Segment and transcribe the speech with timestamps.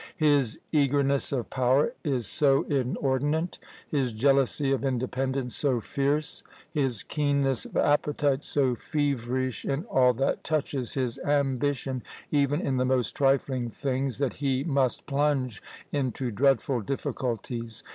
[0.17, 6.41] "His eagerness of power is so inordinate; his jealousy of independence so fierce;
[6.73, 12.01] his keenness of appetite so feverish in all that touches his ambition,
[12.31, 15.61] even in the most trifling things, that he must plunge
[15.91, 17.83] into dreadful difficulties.